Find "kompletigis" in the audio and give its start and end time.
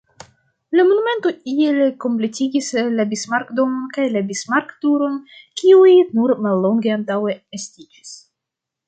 2.05-2.69